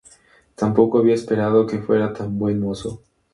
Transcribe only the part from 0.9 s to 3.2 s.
había esperado que fuera tan buen mozo".